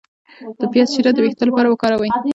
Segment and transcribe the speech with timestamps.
[0.59, 2.11] د پیاز شیره د ویښتو لپاره وکاروئ